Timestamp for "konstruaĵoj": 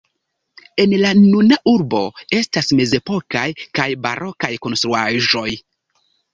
4.67-5.49